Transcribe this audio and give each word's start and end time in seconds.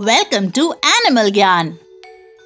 Welcome 0.00 0.48
to 0.48 0.72
animal 0.72 1.30
ज्ञान 1.30 1.68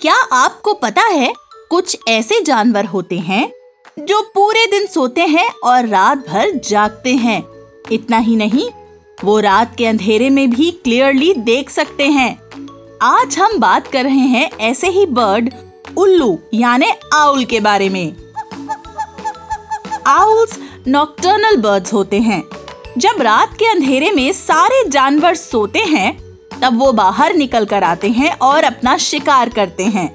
क्या 0.00 0.14
आपको 0.14 0.74
पता 0.74 1.02
है 1.02 1.32
कुछ 1.70 1.98
ऐसे 2.08 2.40
जानवर 2.40 2.84
होते 2.84 3.18
हैं 3.18 3.52
जो 3.98 4.22
पूरे 4.34 4.66
दिन 4.66 4.86
सोते 4.86 5.20
हैं 5.20 5.50
और 5.64 5.86
रात 5.86 6.26
भर 6.28 6.50
जागते 6.50 7.14
हैं? 7.14 7.42
इतना 7.92 8.18
ही 8.18 8.36
नहीं, 8.36 8.70
वो 9.24 9.40
रात 9.40 9.76
के 9.76 9.86
अंधेरे 9.86 10.30
में 10.30 10.50
भी 10.50 10.70
क्लियरली 10.70 11.34
देख 11.34 11.70
सकते 11.70 12.08
हैं। 12.08 12.50
आज 13.02 13.38
हम 13.38 13.58
बात 13.58 13.86
कर 13.86 14.04
रहे 14.04 14.26
हैं 14.26 14.50
ऐसे 14.60 14.88
ही 14.88 15.06
बर्ड 15.06 15.52
उल्लू, 15.96 16.38
यानी 16.54 16.90
आउल 17.14 17.44
के 17.44 17.60
बारे 17.60 17.88
में। 17.88 18.16
आउल्स 20.06 20.58
नॉक्टर्नल 20.88 21.56
बर्ड्स 21.56 21.92
होते 21.92 22.20
हैं। 22.20 22.42
जब 22.98 23.22
रात 23.22 23.54
के 23.54 23.66
अंधेरे 23.66 24.10
में 24.10 24.32
सारे 24.32 24.88
जानवर 24.88 25.34
सोते 25.34 25.78
हैं 25.78 26.25
तब 26.62 26.78
वो 26.78 26.92
बाहर 26.92 27.34
निकल 27.34 27.64
कर 27.64 27.84
आते 27.84 28.08
हैं 28.08 28.32
और 28.38 28.64
अपना 28.64 28.96
शिकार 28.96 29.48
करते 29.48 29.84
हैं। 29.84 30.10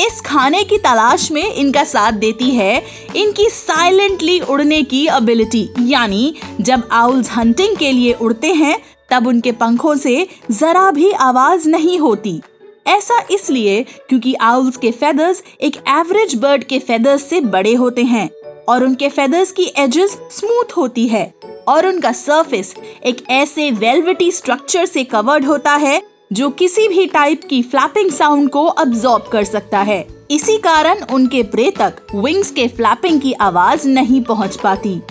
इस 0.00 0.20
खाने 0.20 0.62
की 0.64 0.76
तलाश 0.78 1.30
में 1.32 1.42
इनका 1.42 1.84
साथ 1.84 2.12
देती 2.12 2.50
है 2.50 2.82
इनकी 3.16 3.48
साइलेंटली 3.50 4.38
उड़ने 4.40 4.82
की 4.82 5.06
एबिलिटी 5.06 5.68
यानी, 5.80 6.34
जब 6.60 6.88
आउल्स 6.92 7.30
हंटिंग 7.30 7.76
के 7.76 7.92
लिए 7.92 8.12
उड़ते 8.12 8.52
हैं, 8.52 8.78
तब 9.10 9.26
उनके 9.26 9.52
पंखों 9.52 9.94
से 9.96 10.26
जरा 10.50 10.90
भी 10.90 11.10
आवाज़ 11.12 11.68
नहीं 11.68 11.98
होती। 11.98 12.40
ऐसा 12.86 13.22
इसलिए 13.30 13.82
क्योंकि 14.08 14.34
आउल्स 14.34 14.76
के 14.76 14.90
फेदर्स 14.90 15.42
एक 15.60 15.76
एवरेज 15.88 16.34
बर्ड 16.34 16.64
के 16.64 16.78
फेदर्स 16.78 17.28
से 17.30 17.40
बड़े 17.40 17.74
होते 17.74 18.02
हैं 18.02 18.28
और 18.68 18.84
उनके 18.84 19.08
फेदर्स 19.08 19.52
की 19.52 19.72
एजेस 19.76 20.18
स्मूथ 20.30 20.76
होती 20.76 21.06
है। 21.08 21.32
और 21.68 21.86
उनका 21.86 22.12
सरफेस 22.12 22.74
एक 23.04 23.24
ऐसे 23.30 23.70
वेलवेटी 23.70 24.30
स्ट्रक्चर 24.32 24.86
से 24.86 25.04
कवर्ड 25.04 25.44
होता 25.44 25.74
है, 25.74 26.02
जो 26.32 26.50
किसी 26.50 26.88
भी 26.88 27.06
टाइप 27.06 27.40
की 27.50 27.62
फ्लैपिंग 27.62 28.10
साउंड 28.10 28.50
को 28.50 28.66
अब्सॉर्ब 28.66 29.24
कर 29.32 29.44
सकता 29.44 29.78
है। 29.78 30.26
इसी 30.30 30.56
कारण 30.58 31.04
उनके 31.04 31.42
प्रे 31.42 31.70
तक 31.70 31.96
विंग्स 32.14 32.50
के 32.50 32.68
फ्लैपिंग 32.68 33.20
की 33.20 33.32
आवाज़ 33.32 33.88
नहीं 33.88 34.24
पहुँच 34.24 34.56
पाती। 34.56 35.02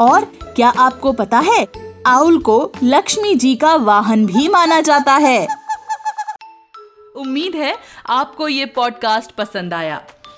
और 0.00 0.24
क्या 0.56 0.68
आपको 0.68 1.12
पता 1.12 1.38
है 1.38 1.66
आउल 2.06 2.38
को 2.38 2.72
लक्ष्मी 2.82 3.34
जी 3.34 3.54
का 3.54 3.74
वाहन 3.74 4.26
भी 4.26 4.48
माना 4.48 4.80
जाता 4.80 5.16
है? 5.16 5.46
उम्मीद 7.16 7.54
है 7.54 7.76
आपको 8.06 8.48
ये 8.48 8.66
पॉडकास्ट 8.66 9.30
पसंद 9.30 9.74
आया। 9.74 10.04